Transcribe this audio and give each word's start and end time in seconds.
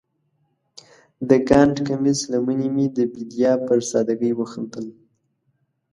د 1.29 1.31
ګنډ 1.49 1.75
کمیس 1.87 2.19
لمنې 2.31 2.69
مې 2.75 2.85
د 2.97 2.99
بیدیا 3.13 3.53
پر 3.67 3.79
سادګۍ 3.89 4.31
وخندل 4.35 4.85